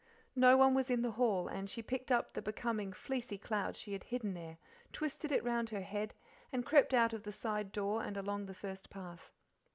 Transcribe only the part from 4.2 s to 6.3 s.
there, twisted it round her head,